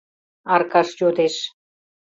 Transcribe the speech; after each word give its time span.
—Аркаш 0.53 0.89
йодеш. 0.99 1.35